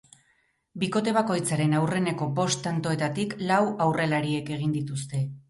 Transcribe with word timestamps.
Bikote 0.83 1.11
bakoitzaren 1.17 1.75
aurreneko 1.79 2.29
bost 2.41 2.65
tantoetatik 2.69 3.37
lau 3.53 3.61
aurrelariek 3.87 4.53
egin 4.59 4.75
dituzte. 4.81 5.25